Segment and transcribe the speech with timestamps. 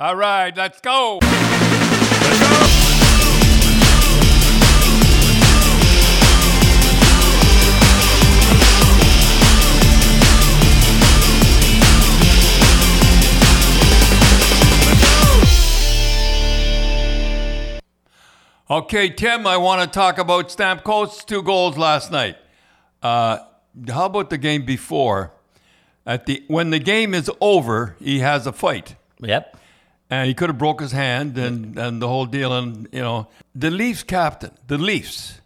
[0.00, 1.18] All right, let's go.
[1.20, 2.66] Let's go.
[18.70, 22.38] Okay, Tim, I want to talk about Stamp Stamkos' two goals last night.
[23.02, 23.40] Uh,
[23.86, 25.32] how about the game before?
[26.06, 29.58] At the when the game is over, he has a fight, Yep.
[30.10, 32.52] And he could have broke his hand and, and the whole deal.
[32.52, 35.40] And you know, the Leafs captain, the Leafs.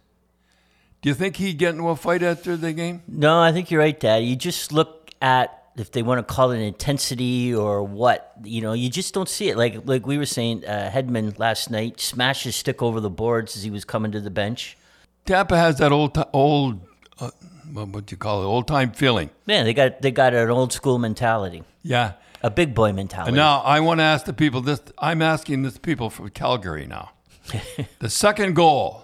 [1.01, 3.03] Do you think he'd get into a fight after the game?
[3.07, 4.23] No, I think you're right, Dad.
[4.23, 8.33] You just look at if they want to call it intensity or what.
[8.43, 9.57] You know, you just don't see it.
[9.57, 13.55] Like like we were saying, uh, Hedman last night smashed his stick over the boards
[13.55, 14.77] as he was coming to the bench.
[15.25, 16.79] Tampa has that old old
[17.19, 17.29] uh,
[17.73, 18.45] what do you call it?
[18.45, 19.29] Old time feeling.
[19.45, 22.13] Man, they got they got an old school mentality, Yeah.
[22.45, 23.29] A big boy mentality.
[23.29, 24.79] And now I want to ask the people this.
[24.99, 27.11] I'm asking this people from Calgary now.
[27.99, 29.01] the second goal.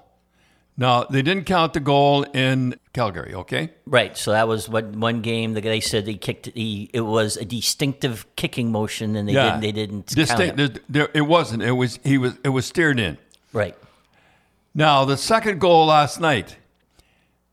[0.78, 3.34] Now they didn't count the goal in Calgary.
[3.34, 3.72] Okay.
[3.86, 4.16] Right.
[4.16, 5.53] So that was what one game.
[5.53, 6.47] The they said they kicked.
[6.53, 9.45] He, it was a distinctive kicking motion, and they Yeah.
[9.59, 9.62] didn't.
[9.62, 10.06] They didn't.
[10.08, 10.59] count Distinct.
[10.59, 10.84] it.
[10.88, 11.64] There, it wasn't.
[11.64, 12.00] It was.
[12.03, 12.34] He was.
[12.44, 13.17] It was steered in.
[13.53, 13.75] Right.
[14.73, 16.58] Now the second goal last night,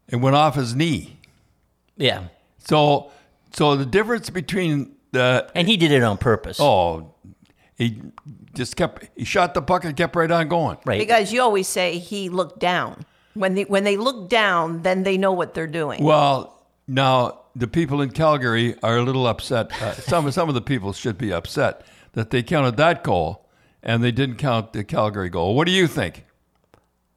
[0.07, 1.17] it went off his knee.
[1.97, 2.29] Yeah.
[2.59, 3.11] So,
[3.53, 6.59] so the difference between the And he did it on purpose.
[6.61, 7.15] oh,
[7.77, 8.01] he
[8.55, 9.09] just kept.
[9.17, 10.79] He shot the puck and kept right on going.
[10.85, 10.99] right.
[10.99, 13.05] Because you always say he looked down.
[13.35, 16.03] When they when they look down, then they know what they're doing.
[16.03, 19.71] Well, now the people in Calgary are a little upset.
[19.81, 21.83] Uh, some some of the people should be upset
[22.15, 23.49] that they counted that goal
[23.83, 25.55] and they didn't count the Calgary goal.
[25.55, 26.25] What do you think?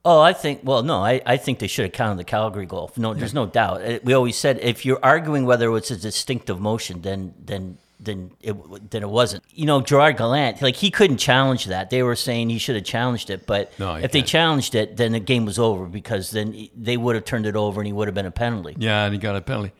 [0.04, 0.62] Oh, I think.
[0.64, 2.92] Well, no, I, I think they should have counted the Calgary goal.
[2.98, 3.82] No, there's no doubt.
[3.84, 7.78] Uh, We always said if you're arguing whether it was a distinctive motion, then then
[8.00, 8.56] then it
[8.90, 9.44] then it wasn't.
[9.54, 11.92] You know, Gerard Gallant, like he couldn't challenge that.
[11.92, 14.28] They were saying he should have challenged it, but No, if they can't.
[14.30, 17.80] challenged it, then the game was over because then they would have turned it over
[17.80, 18.76] and he would have been a penalty.
[18.80, 19.72] Yeah, and he got a penalty.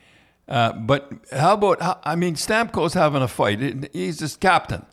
[0.48, 2.00] Uh, but how about?
[2.06, 3.90] I mean, Stamkos having a fight.
[3.92, 4.86] He's his captain.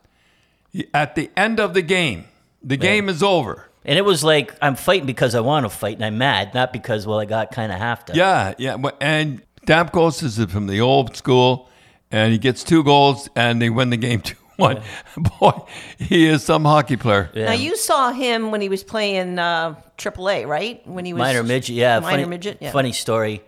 [0.95, 2.25] At the end of the game,
[2.63, 3.68] the game is over.
[3.89, 6.75] And it was like I'm fighting because I want to fight and I'm mad, not
[6.75, 8.15] because well I got kind of half to.
[8.15, 8.77] Yeah, yeah.
[9.01, 11.71] And Stamkos is from the old school,
[12.11, 14.83] and he gets two goals, and they win the game two one.
[15.17, 15.53] Boy,
[15.99, 17.31] he is some hockey player.
[17.33, 17.47] Yeah.
[17.47, 20.87] Now you saw him when he was playing uh, AAA, right?
[20.87, 22.59] When he was minor midget, yeah, minor funny, midget.
[22.61, 22.73] Yeah.
[22.73, 23.43] Funny story.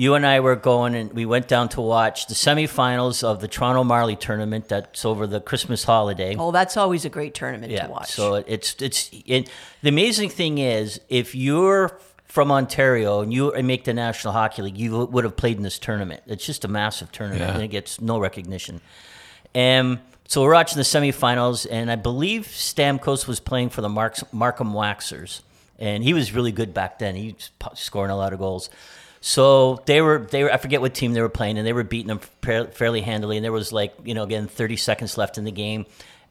[0.00, 3.48] You and I were going, and we went down to watch the semifinals of the
[3.48, 4.66] Toronto Marley tournament.
[4.66, 6.36] That's over the Christmas holiday.
[6.38, 7.84] Oh, that's always a great tournament yeah.
[7.84, 8.10] to watch.
[8.12, 9.50] So it's it's it,
[9.82, 14.78] the amazing thing is if you're from Ontario and you make the National Hockey League,
[14.78, 16.22] you would have played in this tournament.
[16.26, 17.52] It's just a massive tournament, Yeah.
[17.56, 18.80] and it gets no recognition.
[19.54, 24.24] And so we're watching the semifinals, and I believe Stamkos was playing for the Marks,
[24.32, 25.42] Markham Waxers,
[25.78, 27.16] and he was really good back then.
[27.16, 28.70] He was scoring a lot of goals.
[29.20, 31.84] So they were they were I forget what team they were playing, and they were
[31.84, 32.20] beating them
[32.72, 33.36] fairly handily.
[33.36, 35.84] And there was like you know again 30 seconds left in the game,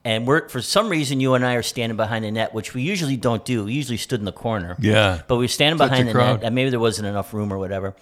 [0.04, 2.82] and we're for some reason you and I are standing behind the net, which we
[2.82, 3.66] usually don't do.
[3.66, 4.76] We usually stood in the corner.
[4.80, 5.22] Yeah.
[5.28, 6.40] But we were standing Such behind the crowd.
[6.40, 7.96] net, and maybe there wasn't enough room or whatever.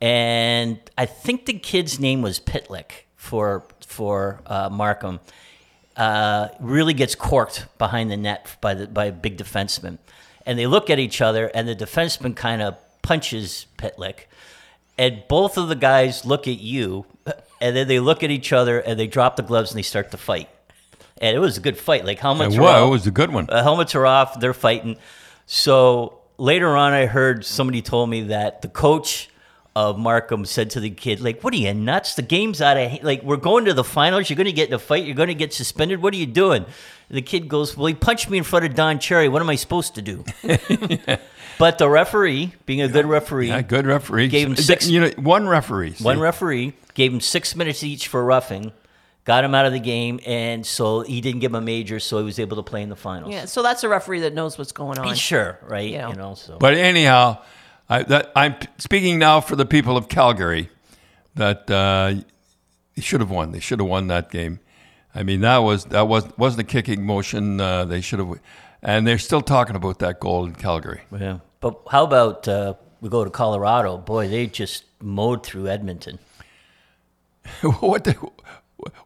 [0.00, 5.20] And I think the kid's name was Pitlick for for uh, Markham.
[5.96, 9.98] Uh, really gets corked behind the net by the by a big defenseman,
[10.44, 14.24] and they look at each other, and the defenseman kind of punches Pitlick,
[14.98, 17.06] and both of the guys look at you,
[17.60, 20.10] and then they look at each other, and they drop the gloves and they start
[20.10, 20.48] to fight.
[21.20, 22.04] And it was a good fight.
[22.04, 22.88] Like helmets And are off.
[22.88, 23.46] it was a good one.
[23.48, 24.40] Uh, helmets are off.
[24.40, 24.96] They're fighting.
[25.46, 29.30] So later on, I heard somebody told me that the coach
[29.76, 32.14] of Markham said to the kid, "Like, what are you nuts?
[32.14, 34.28] The game's out of like we're going to the finals.
[34.28, 35.04] You're going to get in a fight.
[35.04, 36.02] You're going to get suspended.
[36.02, 36.64] What are you doing?"
[37.10, 39.28] The kid goes, "Well, he punched me in front of Don Cherry.
[39.28, 40.24] What am I supposed to do?"
[41.58, 44.28] But the referee, being a good referee, Yeah, good referee.
[44.28, 45.94] Gave him six- You know, one referee.
[45.94, 46.04] see?
[46.04, 48.72] one referee gave him six minutes each for roughing,
[49.24, 52.18] got him out of the game, and so he didn't give him a major, so
[52.18, 53.32] he was able to play in the finals.
[53.32, 55.14] yeah, so that's a referee that knows what's going on.
[55.14, 55.90] Sure, right?
[55.90, 56.08] You know.
[56.10, 57.38] You know, so But anyhow,
[57.88, 60.70] I, that, I'm speaking now for the people of Calgary
[61.36, 62.14] that uh,
[62.94, 63.52] they should have won.
[63.52, 64.60] They should have won that game.
[65.14, 67.60] I mean, that was that was wasn't a kicking motion.
[67.60, 68.34] Uh, they should have,
[68.84, 71.02] and they're still talking about that goal in Calgary.
[71.18, 71.38] yeah.
[71.60, 73.96] But how about uh, we go to Colorado?
[73.96, 76.18] Boy, they just mowed through Edmonton.
[77.80, 78.16] what did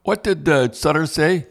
[0.02, 1.46] what did uh, Sutter say?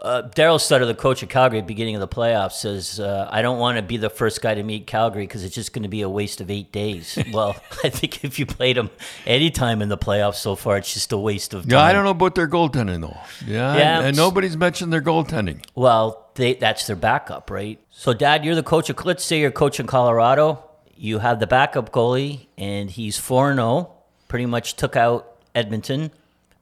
[0.00, 3.28] Uh, Darryl Sutter, the coach of Calgary at the beginning of the playoffs, says, uh,
[3.32, 5.82] I don't want to be the first guy to meet Calgary because it's just going
[5.82, 7.18] to be a waste of eight days.
[7.32, 8.90] well, I think if you played them
[9.26, 11.72] any time in the playoffs so far, it's just a waste of time.
[11.72, 13.18] Yeah, I don't know about their goaltending though.
[13.44, 15.64] Yeah, Yeah, and, and nobody's mentioned their goaltending.
[15.74, 17.80] Well, they, that's their backup, right?
[17.90, 20.62] So, Dad, you're the coach of, let's say you're coaching Colorado.
[20.94, 23.92] You have the backup goalie, and he's 4 0,
[24.28, 26.12] pretty much took out Edmonton.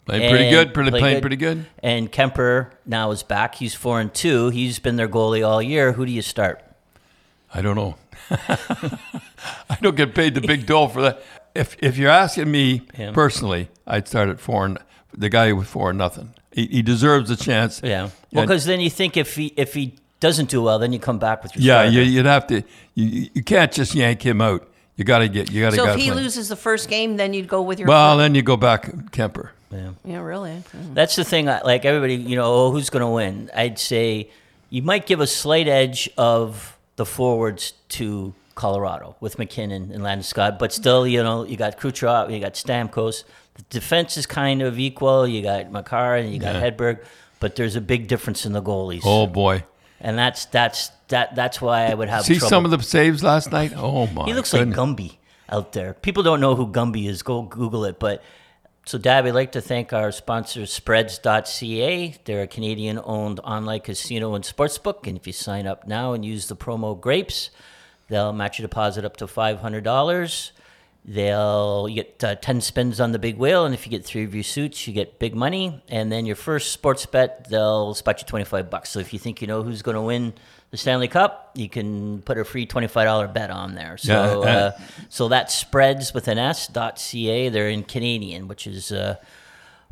[0.06, 0.72] Playing pretty good.
[0.72, 1.20] Pretty, played playing good.
[1.20, 1.66] pretty good.
[1.82, 3.56] And Kuemper now is back.
[3.56, 4.50] He's 4 and 2.
[4.50, 5.92] He's been their goalie all year.
[5.92, 6.62] Who do you start?
[7.52, 7.96] I don't know.
[8.30, 11.22] I don't get paid the big dough for that.
[11.54, 13.12] If if you're asking me Yeah.
[13.12, 14.64] personally, I'd start at four.
[14.64, 14.78] And,
[15.16, 16.34] the guy with four and nothing.
[16.52, 17.80] He, he deserves a chance.
[17.82, 18.10] Yeah.
[18.32, 21.18] Well, because then you think if he if he doesn't do well, then you come
[21.18, 21.90] back with your yeah, starter.
[21.90, 22.62] you, you'd have to.
[22.94, 24.68] You, you can't just yank him out.
[24.96, 25.50] You got to get.
[25.50, 25.76] You got to.
[25.76, 27.88] So if he loses the first game, then you'd go with your.
[27.88, 29.50] well, first- then you go back Kuemper.
[29.70, 30.62] Yeah, Yeah, really.
[30.76, 30.94] Mm.
[30.94, 31.46] That's the thing.
[31.46, 33.50] Like everybody, you know, oh, who's going to win?
[33.54, 34.30] I'd say
[34.70, 40.58] you might give a slight edge of the forwards to Colorado with MacKinnon and Landeskog,
[40.58, 43.24] but still, you know, you got Kucherov, you got Stamkos.
[43.54, 45.26] The defense is kind of equal.
[45.26, 46.70] You got Makar and you got Yeah.
[46.70, 47.00] Hedberg,
[47.40, 49.64] but there's a big difference in the goalies, Oh boy,
[50.00, 52.48] and that's that's that that's why I would have see trouble.
[52.48, 53.72] some of the saves last night.
[53.76, 54.76] Oh my, He looks goodness.
[54.76, 55.16] like Gumby
[55.50, 55.92] out there.
[55.94, 57.22] People don't know who Gumby is.
[57.22, 57.98] Go Google it.
[57.98, 58.22] But
[58.88, 62.14] so, Dad, we'd like to thank our sponsor, Spreads.ca.
[62.24, 65.08] They're a Canadian owned online casino and sportsbook.
[65.08, 67.50] And if you sign up now and use the promo GRAPES,
[68.08, 70.50] they'll match your deposit up to $500.
[71.04, 73.64] They'll get uh, 10 spins on the big wheel.
[73.64, 75.82] And if you get three of your suits, you get big money.
[75.88, 78.90] And then your first sports bet, they'll spot you 25 bucks.
[78.90, 80.32] So if you think you know who's going to win
[80.70, 83.96] the Stanley Cup, you can put a free $25 bet on there.
[83.96, 84.78] So, Yeah, uh,
[85.08, 87.48] so that spreads with an S dot ca.
[87.48, 89.16] They're in Canadian, which is uh,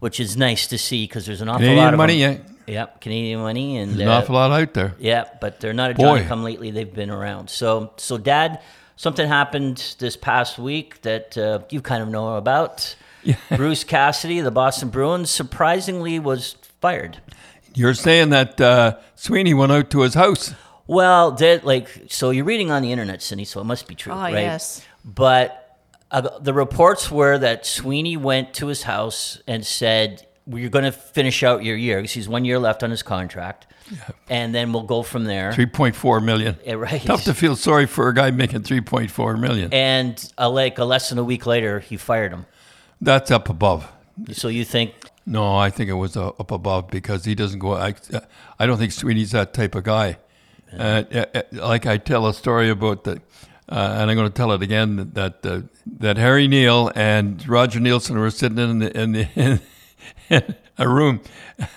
[0.01, 2.21] which is nice to see because there's an awful Canadian lot of money.
[2.21, 2.45] them.
[2.47, 4.95] Yeah, Yep, Canadian money, and there's an uh, awful lot out there.
[4.99, 6.19] yeah, but they're not a Boy.
[6.19, 6.71] Johnny come lately.
[6.71, 7.51] They've been around.
[7.51, 8.63] So, so Dad,
[8.97, 12.97] something happened this past week that uh, you kind of know about.
[13.57, 17.21] Bruce Cassidy, the Boston Bruins, surprisingly was fired.
[17.75, 20.55] You're saying that uh, Sweeney went out to his house.
[20.87, 24.13] Well, that like so you're reading on the internet, Cindy, so it must be true,
[24.13, 24.35] Ah, right?
[24.35, 24.85] yes.
[25.05, 25.79] But
[26.11, 30.93] uh, the reports were that Sweeney went to his house and said, "We're going to
[30.93, 33.67] finish out your year because he's one year left on his contract,
[34.29, 36.57] and then we'll go from there." Three point four million.
[36.65, 37.01] Yeah, right.
[37.03, 39.73] Tough to feel sorry for a guy making three point four million.
[39.73, 42.45] And uh, like a less than a week later, he fired him.
[43.01, 43.91] That's up above.
[44.33, 44.93] So you think,
[45.27, 47.75] No, I think it was uh, up above because he doesn't go.
[47.75, 47.95] I,
[48.59, 50.19] I don't think Sweeney's that type of guy.
[50.79, 53.21] Uh, uh, uh, like I tell a story about the,
[53.69, 55.63] uh, and I'm going to tell it again that uh,
[55.99, 59.29] that Harry Neale and Roger Neilson were sitting in the in the
[60.31, 61.21] in, a room,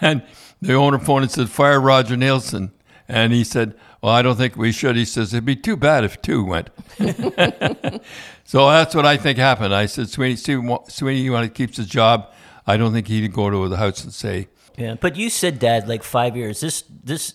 [0.02, 0.24] and
[0.62, 2.72] the owner phoned and said, "Fire Roger Neilson,"
[3.08, 6.04] and he said, "Well, I don't think we should." He says, "It'd be too bad
[6.04, 6.70] if two went."
[8.44, 9.74] so that's what I think happened.
[9.74, 12.34] I said, "Sweeney, Sweeney, Sweeney when he keeps his job,
[12.66, 14.48] I don't think he'd go to the house and say."
[14.78, 14.96] yeah.
[14.96, 16.62] But you said, Dad, like five years.
[16.62, 17.34] This this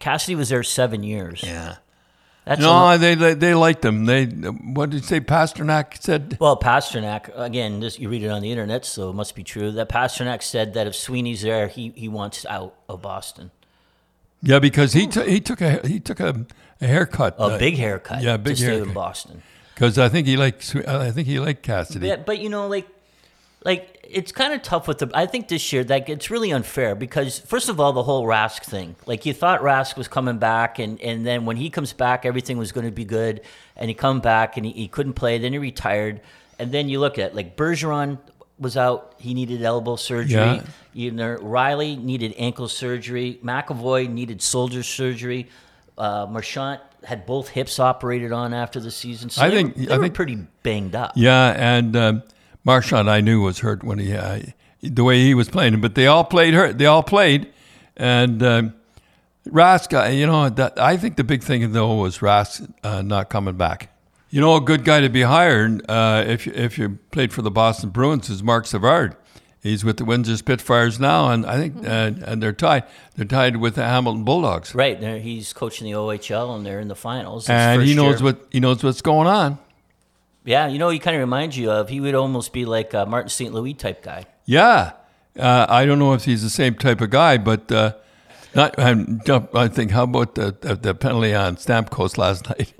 [0.00, 1.42] Cassidy was there seven years.
[1.44, 1.76] Yeah.
[2.44, 4.06] That's No, lo- they they, they liked him.
[4.06, 5.20] They what did you say?
[5.20, 6.36] Pastrnak said.
[6.40, 9.70] Well, Pastrnak, again, this, you read it on the internet, so it must be true.
[9.70, 13.50] That Pastrnak said that if Sweeney's there, he, he wants out of Boston.
[14.42, 16.46] Yeah, because he took he took a he took a,
[16.80, 17.36] a haircut.
[17.38, 18.22] A big haircut.
[18.22, 18.94] yeah, big to stay in haircut.
[18.94, 19.42] Boston.
[19.74, 22.06] Because I think he liked I think he liked Cassidy.
[22.08, 22.88] Yeah, but you know, like,
[23.64, 25.10] like it's kind of tough with the.
[25.14, 28.62] I think this year, like, it's really unfair because first of all, the whole Rask
[28.64, 28.96] thing.
[29.06, 32.58] Like, you thought Rask was coming back, and and then when he comes back, everything
[32.58, 33.40] was going to be good,
[33.76, 35.38] and he come back and he, he couldn't play.
[35.38, 36.20] Then he retired,
[36.58, 38.18] and then you look at like Bergeron
[38.58, 39.14] was out.
[39.18, 40.34] He needed elbow surgery.
[40.40, 40.62] Yeah.
[40.92, 43.38] You know, Riley needed ankle surgery.
[43.44, 45.48] McAvoy needed shoulder surgery.
[45.96, 49.30] Uh, Marchand had both hips operated on after the season.
[49.30, 51.12] So I they think- were, they I were think- pretty banged up.
[51.14, 52.22] Yeah, and um,
[52.64, 54.40] Marchand I knew was hurt when he uh,
[54.82, 56.78] the way he was playing, but they all played hurt.
[56.78, 57.52] They all played,
[57.96, 58.74] and um,
[59.48, 59.92] Rask.
[59.98, 63.56] uh, You know, that, I think the big thing though was Rask uh, not coming
[63.56, 63.90] back.
[64.30, 67.42] You know, a good guy to be hired uh, if you- if you played for
[67.42, 69.16] the Boston Bruins is Marc Savard.
[69.62, 72.84] He's with the Windsor Spitfires now, and I think uh, and they're tied.
[73.16, 76.94] They're tied with the Hamilton Bulldogs, Right, he's coaching the OHL, and they're in the
[76.94, 77.46] finals.
[77.50, 78.32] And he knows year.
[78.32, 79.58] what he knows what's going on.
[80.44, 81.88] Yeah, you know, he kind of reminds you of.
[81.90, 83.52] He would almost be like a Martin St.
[83.52, 84.24] Louis type guy.
[84.46, 84.92] Yeah,
[85.38, 87.94] uh, I don't know if he's the same type of guy, but uh,
[88.54, 88.78] not.
[88.78, 89.20] I'm,
[89.54, 92.72] I think how about the, the penalty on Stamkos last night?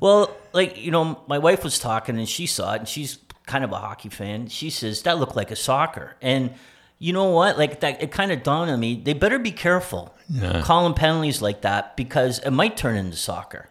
[0.00, 3.64] Well, like you know, my wife was talking, and she saw it, and she's kind
[3.64, 4.48] of a hockey fan.
[4.48, 6.54] She says that looked like a soccer, and
[6.98, 7.58] you know what?
[7.58, 8.94] Like that, it kind of dawned on me.
[8.94, 10.62] They better be careful Yeah.
[10.62, 13.68] calling penalties like that because it might turn into soccer.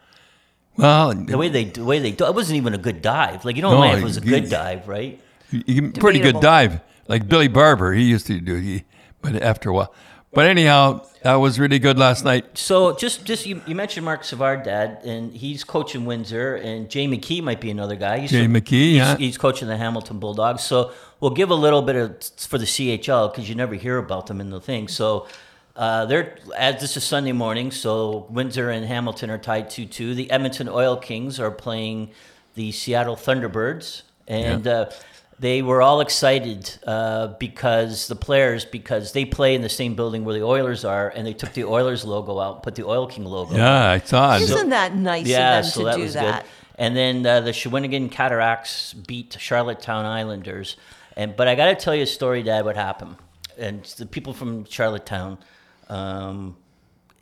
[0.81, 3.45] Well, The way they, the way they do, it wasn't even a good dive.
[3.45, 5.19] Like you don't No, it was a good dive, right?
[5.51, 7.93] you- you- pretty good dive, like Billy Barber.
[7.93, 8.55] He used to do.
[8.55, 8.83] He,
[9.21, 9.93] but after a while,
[10.33, 12.57] but anyhow, that was really good last night.
[12.57, 17.05] So just, just you, you mentioned Marc Savard, Dad, and he's coaching Windsor, and Jay
[17.05, 18.19] McKee might be another guy.
[18.19, 19.17] He's Jay McKee, he's, yeah.
[19.17, 20.63] he's coaching the Hamilton Bulldogs.
[20.63, 24.27] So we'll give a little bit of for the CHL because you never hear about
[24.27, 24.87] them in the thing.
[24.87, 25.27] So
[25.75, 30.15] uh, they're as this is Sunday morning, so Windsor and Hamilton are tied two two.
[30.15, 32.11] The Edmonton Oil Kings are playing
[32.55, 34.67] the Seattle Thunderbirds, and.
[34.67, 34.89] Uh,
[35.39, 40.23] they were all excited uh, because the players because they play in the same building
[40.23, 43.07] where the Oilers are, and they took the Oilers logo out, and put the Oil
[43.07, 43.55] King logo.
[43.55, 44.43] Yeah, I saw it.
[44.43, 46.43] Isn't that nice Yeah, of them so to that do was that?
[46.43, 46.51] good.
[46.77, 50.77] And then uh, the Shawinigan Cataracts beat Charlottetown Islanders.
[51.17, 52.63] And but I got to tell you a story, Dad.
[52.63, 53.15] What happened?
[53.57, 55.39] And the people from Charlottetown
[55.91, 56.55] um,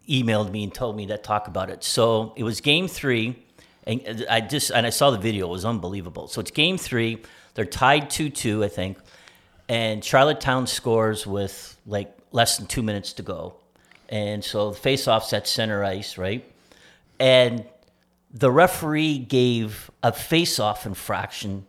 [0.08, 1.84] emailed me and told me that talk about it.
[1.84, 3.36] So it was Game Three,
[3.86, 5.48] and I just and I saw the video.
[5.48, 6.28] It was unbelievable.
[6.28, 7.24] So it's Game Three.
[7.56, 8.98] They're tied two two, I think,
[9.68, 13.56] and Charlottetown scores with like less than two minutes to go,
[14.08, 16.46] and so the face-offs at center ice, right?
[17.20, 17.66] And
[18.32, 21.66] the referee gave a face-off infraction.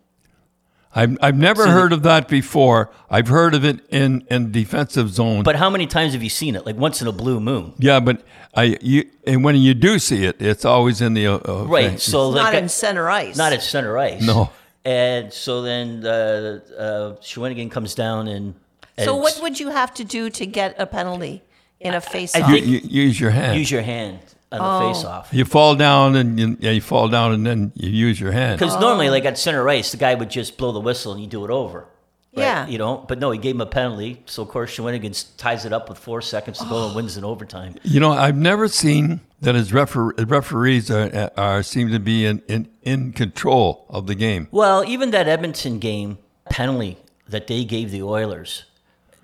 [0.94, 2.90] I've, I've never So the- heard of that before.
[3.08, 5.44] I've heard of it in, in defensive zone.
[5.44, 6.66] But how many times have you seen it?
[6.66, 8.22] Like once in a blue moon, yeah, but
[8.54, 11.90] I you and when you do see it, it's always in the uh, uh, right?
[11.90, 11.98] thing.
[11.98, 13.36] So Not like, in center ice.
[13.36, 14.22] not at center ice.
[14.22, 14.50] No.
[14.84, 18.54] And so then uh, uh, Shawinigan comes down and.
[18.98, 21.42] So what would you have to do to get a penalty
[21.78, 22.50] in a face-off?
[22.50, 23.58] you, you use your hand.
[23.58, 24.18] use your hand
[24.52, 24.92] on the Oh.
[24.92, 25.28] face-off?
[25.32, 28.58] you fall down and you, yeah, you fall down and then you use your hand.
[28.58, 31.26] Because normally, like at center ice, the guy would just blow the whistle and you
[31.28, 31.86] do it over.
[32.36, 32.42] right?
[32.44, 32.66] Yeah.
[32.68, 34.22] You know, but no, he gave him a penalty.
[34.26, 37.24] So, of course, Shawinigan ties it up with four seconds to go and wins in
[37.24, 37.74] overtime.
[37.82, 42.40] You know, I've never seen that as refer- referees are, are seem to be in,
[42.46, 44.46] in, in control of the game.
[44.52, 48.64] Well, even that Edmonton game penalty that they gave the Oilers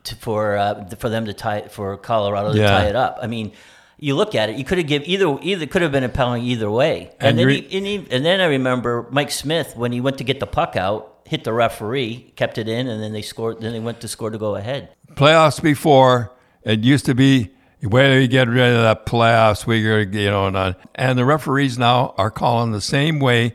[0.04, 2.68] to, for uh, for them to tie for Colorado to Yeah.
[2.70, 3.18] tie it up.
[3.22, 3.52] I mean,
[3.98, 6.46] you look at it, you could have give either either could have been a penalty
[6.46, 7.10] either way.
[7.20, 10.18] And And, then he, and, he, and then I remember Mike Smith when he went
[10.18, 13.60] to get the puck out, hit the referee, kept it in, and then they scored.
[13.60, 14.90] Then they went to score to go ahead.
[15.14, 17.50] Playoffs before, it used to be
[17.82, 22.14] whether you get rid of that playoffs, we you know, not, and the referees now
[22.18, 23.54] are calling the same way,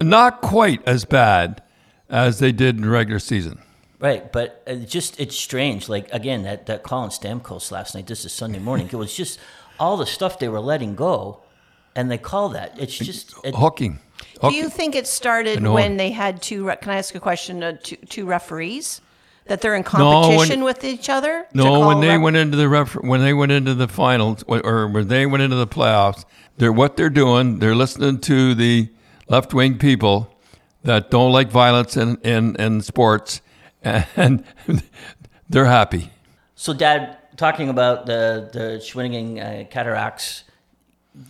[0.00, 1.62] not quite as bad
[2.08, 3.60] as they did in regular season.
[4.04, 5.88] Right, but it just it's strange.
[5.88, 8.06] Like again, that that Colin Stamkos last night.
[8.06, 8.86] This is Sunday morning.
[8.92, 9.38] It was just
[9.80, 11.40] all the stuff they were letting go,
[11.96, 12.78] and they call that.
[12.78, 14.00] It's just it, Hooking.
[14.42, 15.72] Do you think it started know.
[15.72, 16.66] when they had two?
[16.66, 17.62] Re- can I ask a question?
[17.62, 19.00] Uh, two, two referees
[19.46, 21.46] that they're in No, when- competition with each other.
[21.54, 24.60] No, when they ref- went into the ref- when they went into the finals or-
[24.66, 26.26] or when they went into the playoffs,
[26.58, 27.58] they're what they're doing.
[27.58, 28.90] They're listening to the
[29.28, 30.28] left wing people
[30.82, 33.40] that don't like violence in, in, in sports,
[34.16, 34.44] and
[35.48, 36.10] they're happy.
[36.54, 40.44] So, Dad, talking about the the Shawinigan uh, Cataracts,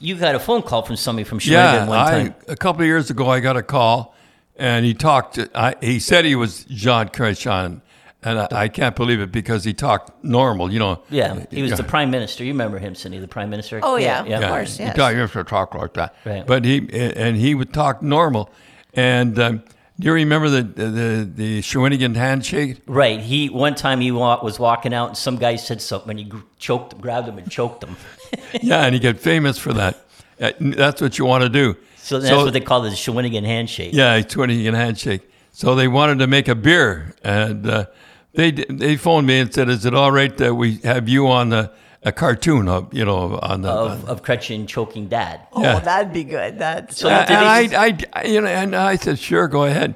[0.00, 2.34] you got a phone call from somebody from Shawinigan Yeah, one I, time.
[2.48, 4.14] a couple of years ago, I got a call,
[4.56, 5.38] and he talked.
[5.54, 7.80] I, he said he was Jean Chrétien,
[8.22, 10.72] and I, I can't believe it because he talked normal.
[10.72, 11.02] You know.
[11.10, 12.44] Yeah, he was the prime minister.
[12.44, 13.80] You remember him, Cindy, the prime minister?
[13.82, 14.24] Oh, yeah.
[14.24, 14.38] yeah.
[14.38, 14.96] Of course, he yes.
[14.96, 16.14] talk- He used to talk like that.
[16.24, 16.46] Right.
[16.46, 18.50] But he and he would talk normal.
[18.96, 19.62] And um,
[19.98, 22.78] do you remember the the the Shawinigan handshake?
[22.86, 23.20] Right.
[23.20, 26.24] He one time he wa- was walking out, and some guy said something, and he
[26.24, 27.96] gr- choked, grabbed him, and choked him.
[28.62, 30.04] yeah, and he got famous for that.
[30.40, 31.76] Uh, That's what you want to do.
[31.96, 33.94] So that's what they call the Shawinigan handshake.
[33.94, 35.22] Yeah, Shawinigan handshake.
[35.52, 37.86] So they wanted to make a beer, and uh,
[38.34, 41.50] they they phoned me and said, "Is it all right that we have you on
[41.50, 41.70] the
[42.04, 45.40] a cartoon of you know on the?" Of, of Chrétien choking dad.
[45.52, 45.80] Oh, Yeah.
[45.80, 46.58] that'd be good.
[46.58, 49.94] That's So and I, I, I, you know, and I said, "Sure, go ahead."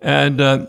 [0.00, 0.66] And uh,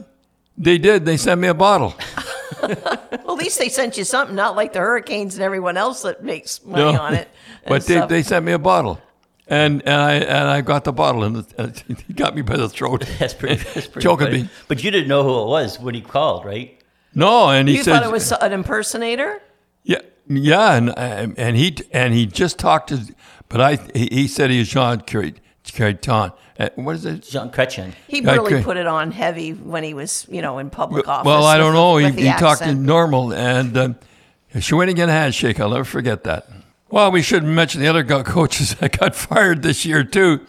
[0.57, 1.05] they did.
[1.05, 1.93] They sent me a bottle.
[2.62, 2.71] well,
[3.12, 6.63] at least they sent you something, not like the Hurricanes and everyone else that makes
[6.65, 7.00] money No.
[7.00, 7.29] on it.
[7.67, 8.09] but they, stuff.
[8.09, 9.00] they sent me a bottle,
[9.48, 11.45] and and I and I got the bottle, and
[12.07, 13.05] he got me by the throat.
[13.19, 13.55] That's pretty.
[13.74, 14.43] That's pretty Choking funny.
[14.43, 14.50] me.
[14.67, 16.75] But you didn't know who it was when he called, right?
[17.15, 19.41] No, and he you said, thought it was an impersonator?
[19.83, 23.00] "Yeah, yeah," and uh, and he and he just talked to,
[23.50, 26.33] but I he, he said he was Jean Chrétien.
[26.59, 27.24] Uh, What is it?
[27.24, 27.93] Jean Chrétien.
[28.07, 31.25] He really could- put it on heavy when he was, you know, in public office.
[31.25, 31.98] Well, I don't with- know.
[31.98, 32.79] He, with the he talked accent.
[32.79, 33.95] in normal, and um,
[34.55, 35.59] Shawinigan handshake.
[35.59, 36.48] I'll never forget that.
[36.89, 40.45] Well, we shouldn't mention the other go- coaches that got fired this year too.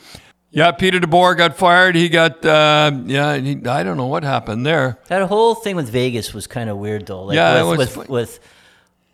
[0.53, 1.95] Yeah, Peter DeBoer got fired.
[1.95, 4.99] He got, uh, yeah, he, I don't know what happened there.
[5.07, 7.23] That whole thing with Vegas was kind of weird, though.
[7.25, 8.41] Like Yeah, it with, was with with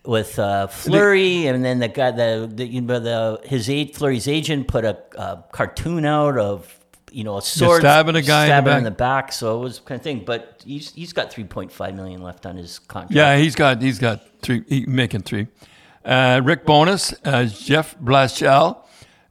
[0.07, 4.29] with uh, Fleury, and then the guy, the, the you know the his aid, Fleury's
[4.29, 6.79] agent put a, uh cartoon out of
[7.11, 8.79] you know a sword stabbing a guy in the stabbing back.
[8.79, 9.33] in the back.
[9.33, 10.25] So it was kind of thing.
[10.25, 13.15] But he's he's got three point five million left on his contract.
[13.15, 15.49] Yeah, he's got he's got three, he, making three.
[16.05, 18.79] Uh, Rick Bowness, uh, Jeff Blashill,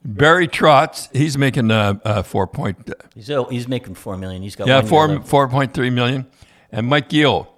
[0.03, 4.41] Barry Trotz, he's making uh, uh, four point, he's oh, he's making four million.
[4.41, 6.25] He's got yeah, four four point three million,
[6.71, 7.54] and Mike Gill,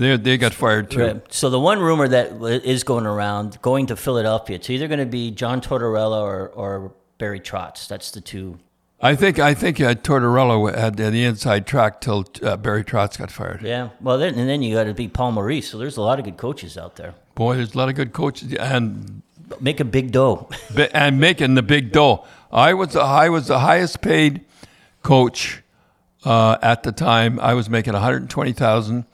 [0.00, 1.00] they they got fired too.
[1.00, 1.32] Right.
[1.32, 2.32] So the one rumor that
[2.64, 6.92] is going around, going to Philadelphia, it's either going to be John Tortorella or, or
[7.18, 7.86] Barry Trotz.
[7.86, 8.58] That's the two.
[9.00, 13.30] I think I think uh, Tortorella had the inside track till uh, Barry Trotz got
[13.30, 13.62] fired.
[13.62, 13.90] Yeah.
[14.00, 15.70] Well, then, and then you got to be Paul Maurice.
[15.70, 17.14] So there's a lot of good coaches out there.
[17.34, 19.22] Boy, there's a lot of good coaches and
[19.58, 20.48] Make a big dough.
[20.94, 22.24] and making the big dough.
[22.52, 24.44] I was the, I was the highest paid
[25.02, 25.62] coach
[26.24, 27.40] uh, at the time.
[27.40, 29.06] I was making one hundred twenty thousand,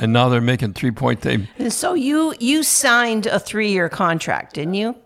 [0.00, 1.20] and now they're making three point
[1.70, 4.96] so you you signed a three year contract, didn't you?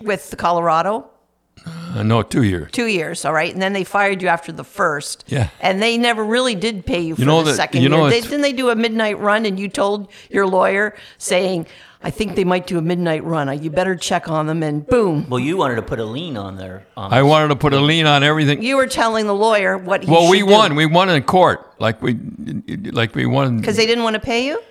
[0.00, 1.10] With the Colorado?
[1.66, 2.70] Uh, no, two years.
[2.72, 3.52] Two years, all right.
[3.52, 5.24] And then they fired you after the first.
[5.26, 5.48] Yeah.
[5.60, 8.10] And they never really did pay you for know the that- second you know year.
[8.10, 11.66] They, it's- didn't they do a midnight run and you told your lawyer saying,
[12.02, 13.48] I think they might do a midnight run.
[13.48, 15.26] Uh, You better check on them and boom.
[15.28, 16.86] well, you wanted to put a lien on there.
[16.96, 18.62] Um, I wanted to put a lien on everything.
[18.62, 20.52] You were telling the lawyer what he Well, we should do.
[20.52, 20.74] won.
[20.76, 21.74] We won in court.
[21.80, 22.16] Like we,
[22.92, 23.58] like we won.
[23.58, 24.62] Because they didn't want to pay you?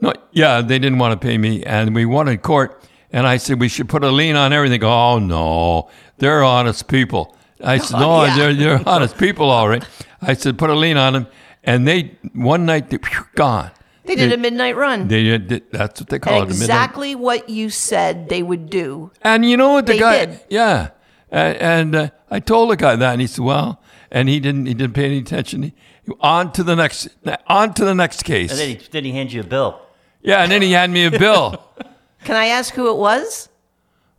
[0.00, 2.82] No, yeah, they didn't want to pay me, and we won in court.
[3.14, 4.82] And I said we should put a lien on everything.
[4.82, 7.36] Oh no, they're honest people.
[7.62, 8.36] I said no, Oh, yeah.
[8.36, 9.84] they're they're honest people, all right.
[10.20, 11.26] I said put a lien on them,
[11.62, 13.70] and they one night they phew, gone.
[14.04, 15.06] They did a midnight run.
[15.08, 15.70] They did.
[15.70, 16.46] That's what they call it.
[16.46, 19.12] exactly what you said they would do.
[19.22, 20.24] And you know what the They guy?
[20.26, 20.40] did.
[20.50, 20.90] Yeah,
[21.30, 23.80] and, and uh, I told the guy that, and he said, "Well,"
[24.10, 24.66] and he didn't.
[24.66, 25.62] He didn't pay any attention.
[25.62, 25.72] He,
[26.20, 27.08] on to the next.
[27.46, 28.50] On to the next case.
[28.50, 29.80] and then he, then he hands you a bill.
[30.20, 31.62] yeah, and then he handed me a bill.
[32.24, 33.48] Can I ask who it was?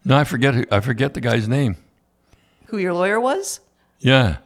[0.04, 0.54] no, I forget.
[0.54, 1.78] Who, I forget the guy's name.
[2.68, 3.60] Who your lawyer was?
[4.00, 4.38] Yeah,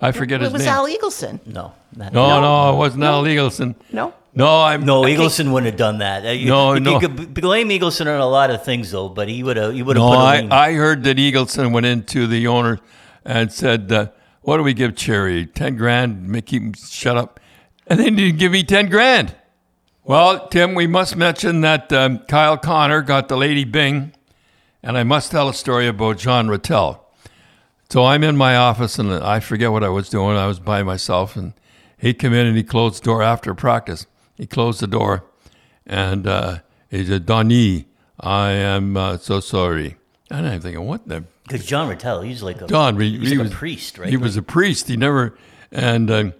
[0.00, 0.60] I forget It his name.
[0.62, 1.28] It was name.
[1.28, 1.46] Al Eagleson.
[1.46, 1.74] No.
[1.96, 3.76] Not no, no, it wasn't Al Eagleson.
[3.92, 4.12] No?
[4.34, 6.24] No, I'm No, Eagleson wouldn't have done that.
[6.36, 6.98] You, No, you, no.
[6.98, 9.72] You could blame Eagleson on a lot of things, though, but he would have.
[9.74, 10.18] He would have No, put
[10.50, 10.70] a I.
[10.70, 12.80] I heard that Eagleson went into the owner
[13.24, 14.08] and said, uh,
[14.42, 15.46] "What do we give Cherry?
[15.46, 16.26] Ten grand?
[16.28, 17.38] Make him shut up."
[17.86, 19.36] And then he give me ten grand.
[20.06, 24.12] Well, Tim, we must mention that um, Kyle Connor got the Lady Byng,
[24.82, 27.02] and I must tell a story about Jean Ratelle.
[27.88, 30.36] So I'm in my office, and I forget what I was doing.
[30.36, 31.54] I was by myself, and
[31.96, 34.06] he came in and he closed the door after practice.
[34.36, 35.24] He closed the door,
[35.86, 36.58] and uh,
[36.90, 37.86] he said, "Donnie,
[38.20, 39.96] I am uh, so sorry."
[40.30, 43.00] And I'm thinking, "What the Because Jean Ratelle, he's like a, Don?
[43.00, 44.10] He, he's he like was a priest, right?
[44.10, 44.88] He was a priest.
[44.88, 45.34] He never
[45.72, 46.34] and." Um,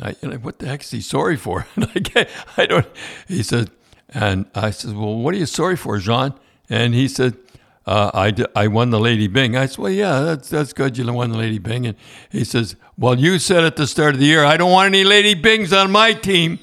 [0.00, 1.66] I, you know, what the heck is he sorry for?
[1.76, 2.86] I, I don't.
[3.26, 3.70] He said,
[4.10, 6.34] and I said, well, what are you sorry for, Jean?
[6.70, 7.36] And he said,
[7.86, 9.56] uh, I, d- I won the Lady Byng.
[9.56, 10.96] I said, well, yeah, that's that's good.
[10.98, 11.86] You won the Lady Byng.
[11.86, 11.96] And
[12.30, 15.04] he says, well, you said at the start of the year, I don't want any
[15.04, 16.58] Lady Byngs on my team.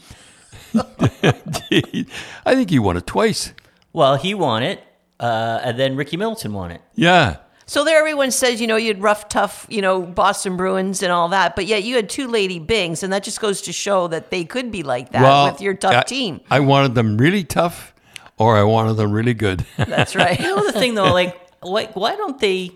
[0.76, 3.54] I think he won it twice.
[3.93, 4.84] well, he won it,
[5.19, 6.82] uh, and then Ricky Middleton won it.
[6.95, 7.38] Yeah.
[7.67, 11.12] So there everyone says, you know, you had rough, tough, you know, Boston Bruins and
[11.12, 14.08] all that, but yet you had two Lady Byngs, and that just goes to show
[14.10, 16.41] that they could be like that well, with your tough I, team.
[16.51, 17.95] I wanted them really tough,
[18.38, 19.65] or I wanted them really good.
[19.78, 20.39] That's right.
[20.39, 22.71] You know the thing though, like, like why don't they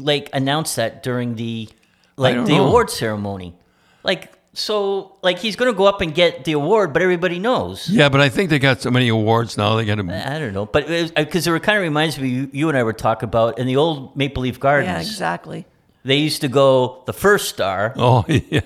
[0.00, 1.68] like announce that during the
[2.16, 2.66] like the know.
[2.66, 3.54] award ceremony?
[4.02, 7.88] Like, so like he's gonna go up and get the award, but everybody knows.
[7.88, 9.76] yeah, but I think they got so many awards now.
[9.76, 10.30] They got to.
[10.32, 12.92] I don't know, but because it, kind of reminds me, you, you and I were
[12.92, 14.88] talking about in the old Maple Leaf Gardens.
[14.88, 15.66] yeah, exactly.
[16.04, 17.92] They used to go the first star.
[17.96, 18.62] Oh yeah,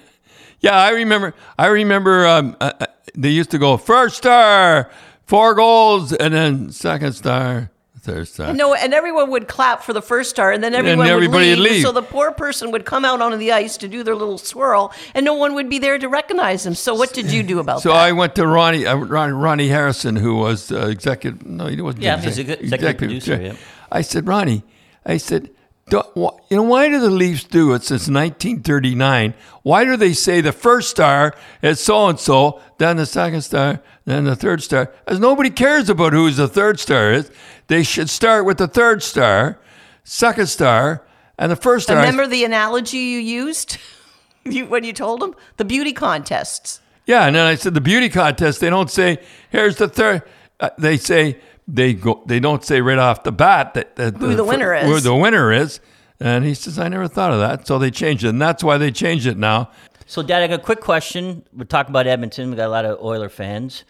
[0.60, 0.76] yeah.
[0.76, 1.34] I remember.
[1.58, 2.26] I remember.
[2.26, 4.90] Um, uh, uh, they used to go first star,
[5.26, 7.70] four goals, and then second star,
[8.04, 8.52] third star.
[8.52, 11.64] No, and everyone would clap for the first star, and then everyone everybody would would
[11.64, 11.82] leave, leave.
[11.82, 14.92] So the poor person would come out onto the ice to do their little swirl,
[15.14, 16.74] and no one would be there to recognize them.
[16.74, 17.94] So what did you do about So that?
[17.94, 21.44] So I went to Ronnie uh, Ron, Ronnie Harrison, who was uh, executive.
[21.46, 22.04] No, he wasn't.
[22.04, 23.56] Yeah, he's a good executive producer, yeah.
[23.90, 24.64] I said, Ronnie,
[25.06, 25.50] I said,
[25.88, 29.34] "Do- you know, why do the Leafs do it since 1939?
[29.62, 33.80] Why do they say the first star is so and so, then the second star,
[34.04, 34.92] then the third star?
[35.06, 37.30] As nobody cares about who the third star is.
[37.66, 39.58] They should start with the third star,
[40.02, 41.04] second star,
[41.38, 41.96] and the first star.
[41.96, 43.78] Remember the analogy you used
[44.44, 46.80] you, when you told them the beauty contests.
[47.06, 48.60] Yeah, and then I said the beauty contest.
[48.60, 49.18] They don't say
[49.50, 50.22] here's the third.
[50.60, 52.22] Uh, they say they go.
[52.26, 54.86] They don't say right off the bat that, that Who the winner is.
[54.86, 55.80] Who the winner is.
[56.20, 57.66] And he says, I never thought of that.
[57.66, 58.28] So they changed it.
[58.28, 59.70] And that's why they changed it now.
[60.06, 61.44] So, Dad, I got a quick question.
[61.52, 62.50] We're talking about Edmonton.
[62.50, 63.84] We got a lot of Oiler fans.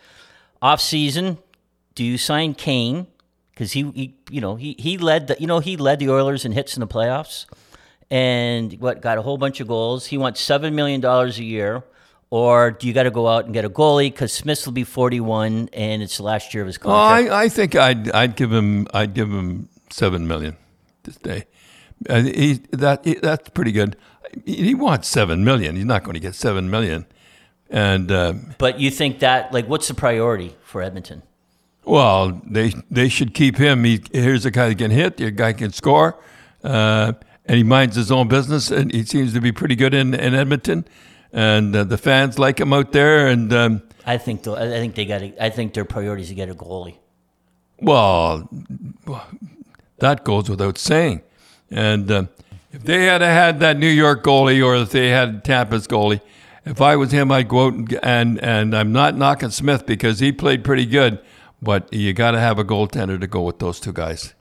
[0.62, 1.38] Off season,
[1.94, 3.08] do you sign Kane?
[3.50, 6.44] Because he, he, you know, he, he led the, you know, he led the Oilers
[6.44, 7.46] in hits in the playoffs,
[8.10, 10.06] and what got a whole bunch of goals.
[10.06, 11.84] He wants seven million dollars a year,
[12.34, 14.10] or do you got to go out and get a goalie?
[14.10, 17.30] Because Smith will be forty-one, and it's the last year of his Well, contract.
[17.30, 20.56] I, I think I'd I'd give him I'd give him seven million
[21.04, 21.44] this day.
[22.08, 23.96] Uh, he, that he, that's pretty good.
[24.44, 25.76] He, he wants seven million.
[25.76, 27.06] He's not going to get seven million.
[27.70, 31.22] And uh, but you think that, like, what's the priority for Edmonton?
[31.84, 33.84] well, they they should keep him.
[33.84, 35.20] He, here's a guy that can hit.
[35.20, 36.18] A guy can score,
[36.64, 37.12] uh,
[37.46, 38.70] and he minds his own business.
[38.70, 40.84] And he seems to be pretty good in, in Edmonton.
[41.34, 43.26] And uh, the fans like him out there.
[43.26, 45.22] And um, I think, I I think they got.
[45.40, 46.96] I think their priority is to get a goalie.
[47.80, 48.48] Well,
[49.98, 51.22] that goes without saying.
[51.70, 52.24] And uh,
[52.72, 56.20] if they had had that New York goalie or if they had Tampa's goalie,
[56.64, 60.20] if I was him, I'd go out and and, and I'm not knocking Smith because
[60.20, 61.18] he played pretty good,
[61.60, 64.34] but you got to have a goaltender to go with those two guys.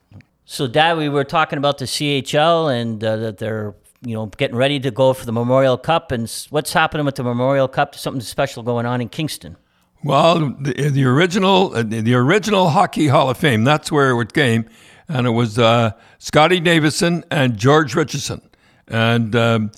[0.45, 3.73] So, Dad, we were talking about the CHL and uh, that they're
[4.05, 6.11] you know getting ready to go for the Memorial Cup.
[6.11, 7.95] And what's happening with the Memorial Cup?
[7.95, 9.57] Something special going on in Kingston.
[10.03, 14.65] Well, the, the original uh, the original Hockey Hall of Fame, that's where it came,
[15.07, 18.41] and it was uh, Scotty Davidson and George Richardson,
[18.87, 19.71] and um,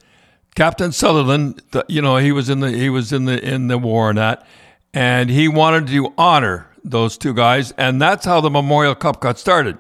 [0.56, 1.62] Captain Sutherland.
[1.72, 4.18] The, you know, he was in the he was in the in the war and
[4.18, 4.48] that,
[4.94, 9.38] and he wanted to honor those two guys, and that's how the Memorial Cup got
[9.38, 9.78] started.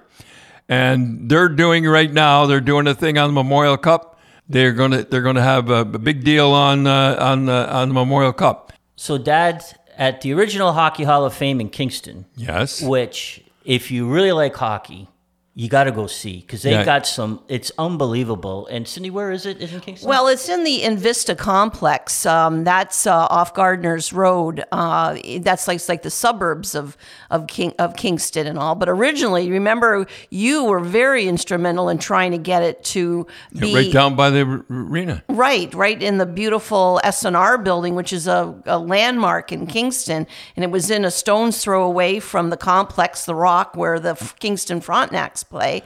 [0.68, 2.48] And they're doing right now.
[2.48, 4.15] They're doing a thing on the Memorial Cup.
[4.48, 7.94] They're gonna they're gonna have a, a big deal on uh, on the on the
[7.94, 8.74] Memorial Cup.
[8.96, 9.64] So, Dad,
[9.98, 12.82] at the original Hockey Hall of Fame in Kingston, Yes.
[12.82, 15.08] which if you really like hockey,
[15.58, 16.84] you got to go see because they Yeah.
[16.84, 17.40] got some.
[17.48, 18.68] It's unbelievable.
[18.68, 19.62] And Cindy, where is it?
[19.62, 20.10] Is it in Kingston?
[20.10, 22.26] Well, it's in the Invista complex.
[22.26, 24.66] Um, that's uh, off Gardner's Road.
[24.74, 26.98] Uh, that's like it's like the suburbs of
[27.32, 28.76] of King of Kingston and all.
[28.76, 33.26] But originally, remember, you were very instrumental in trying to get it to
[33.58, 35.24] be right down by the arena.
[35.30, 40.28] Right, right in the beautiful SNR building, which is a, a landmark in Kingston.
[40.58, 44.16] And it was in a stone's throw away from the complex, The Rock, where the
[44.40, 45.84] Kingston Frontenacs play.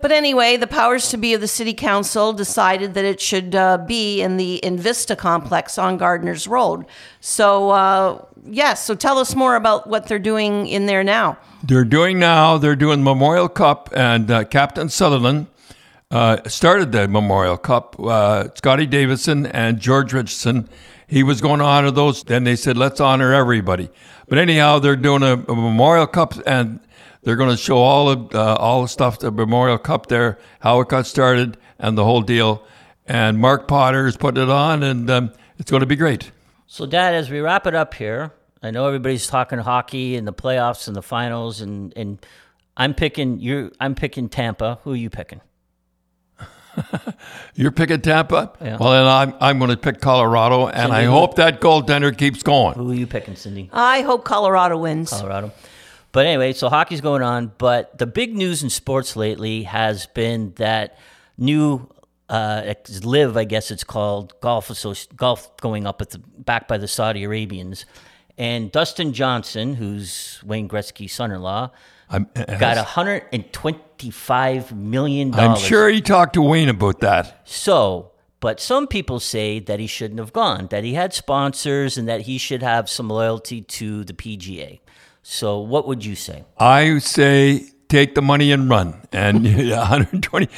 [0.00, 3.78] But anyway, the powers to be of the city council decided that it should uh,
[3.78, 6.84] be in the Invista complex on Gardner's Road.
[7.20, 11.38] So, uh, yes, so tell us more about what they're doing in there now.
[11.62, 12.58] They're doing now.
[12.58, 15.46] They're doing Memorial Cup, and uh, Captain Sutherland
[16.10, 17.98] uh, started the Memorial Cup.
[17.98, 20.68] Uh, Scotty Davidson and George Richardson.
[21.08, 22.22] He was going to honor those.
[22.22, 23.88] Then they said, "Let's honor everybody."
[24.28, 26.80] But anyhow, they're doing a, a Memorial Cup, and
[27.26, 30.80] they're going to show all of uh, all the stuff the Memorial Cup there, how
[30.80, 32.64] it got started, and the whole deal.
[33.04, 36.30] And Mark Potter is putting it on, and um, it's going to be great.
[36.68, 40.32] So, Dad, as we wrap it up here, I know everybody's talking hockey and the
[40.32, 42.24] playoffs and the finals, and, and
[42.76, 43.72] I'm picking you.
[43.80, 44.78] I'm picking Tampa.
[44.84, 45.40] Who are you picking?
[47.56, 48.52] You're picking Tampa.
[48.60, 48.76] Yeah.
[48.76, 52.74] Well, then I'm I'm going to pick Colorado, and I hope that goaltender keeps going.
[52.74, 53.68] Who are you picking, Cindy?
[53.72, 55.10] I hope Colorado wins.
[55.10, 55.50] Colorado.
[56.16, 57.52] But anyway, so hockey's going on.
[57.58, 60.96] But the big news in sports lately has been that
[61.36, 61.90] new
[62.30, 64.72] uh, LIV, I guess it's called golf
[65.14, 67.84] golf going up at the back by the Saudi Arabians,
[68.38, 71.70] and Dustin Johnson, who's Wayne Gretzky's son-in-law,
[72.08, 77.42] I'm, got 125 million I'm sure he talked to Wayne about that.
[77.44, 82.08] So, but some people say that he shouldn't have gone, that he had sponsors and
[82.08, 84.80] that he should have some loyalty to the PGA.
[85.28, 86.44] So, what would you say?
[86.56, 89.02] I say take the money and run.
[89.10, 90.48] And 120,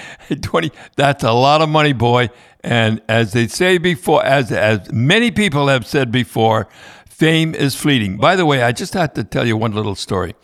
[0.42, 2.28] 20, that's a lot of money, boy.
[2.61, 6.68] And as they say before, as as many people have said before,
[7.09, 8.18] fame is fleeting.
[8.18, 10.35] By the way, I just have to tell you one little story.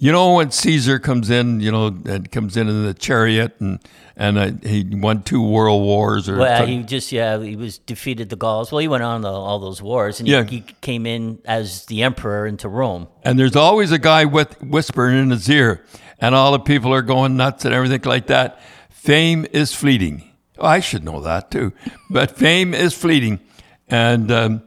[0.00, 3.80] You know when Caesar comes in, you know, and comes in in the chariot, and
[4.16, 8.28] and uh, he won two world wars, or Well, he just yeah, he was defeated
[8.30, 8.70] the Gauls.
[8.70, 10.44] Well, he went on the, all those wars, and he, Yeah.
[10.44, 13.08] he came in as the emperor into Rome.
[13.24, 15.84] And there's always a guy with whispering in his ear,
[16.20, 18.60] and all the people are going nuts and everything like that.
[18.90, 20.22] Fame is fleeting.
[20.58, 21.72] Oh, I should know that too,
[22.08, 23.40] but fame is fleeting,
[23.88, 24.62] and um,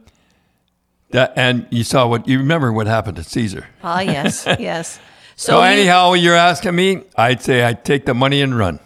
[1.10, 3.66] that and you saw what you remember what happened to Caesar.
[3.82, 4.98] Ah, yes, yes.
[5.42, 8.78] So, you- anyhow, you're asking me, I'd say I'd take the money and run.